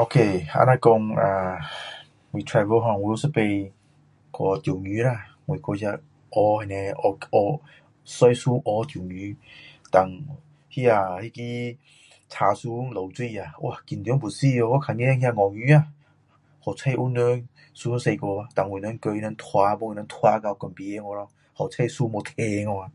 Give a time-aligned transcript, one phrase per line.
[0.00, 0.14] Ok，
[0.52, 1.70] 可以说啊
[2.30, 3.40] 我 travel ho 我有一次
[4.36, 5.92] 去钓鱼啦我去那
[6.34, 7.60] 河那边河河
[8.06, 9.36] 坐船河钓鱼
[9.92, 11.42] 然后那那个
[11.76, 11.80] 木
[12.30, 14.46] 船漏水啊哇紧张要死
[14.82, 15.86] 看见那鳄鱼啊
[16.64, 18.18] 好彩有人驾过去
[18.70, 21.02] 我们叫他们拉帮我们拉去江边
[21.52, 22.90] 好彩船没沉哦